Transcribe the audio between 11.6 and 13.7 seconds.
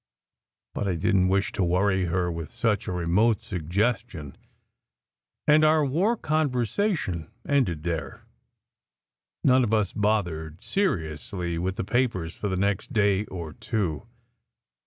the papers for the next day or